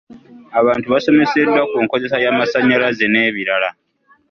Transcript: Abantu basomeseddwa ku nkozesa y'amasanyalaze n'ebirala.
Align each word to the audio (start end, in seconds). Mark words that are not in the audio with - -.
Abantu 0.59 0.87
basomeseddwa 0.93 1.61
ku 1.69 1.77
nkozesa 1.85 2.17
y'amasanyalaze 2.23 3.05
n'ebirala. 3.09 3.69